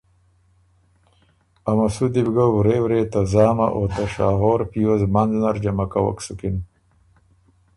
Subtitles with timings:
[1.69, 3.81] ا مسوُدی بو ګۀ ورې ورې ته زامه او
[4.15, 6.55] شاهور پیوز منځ نر جمع کوک سُکِن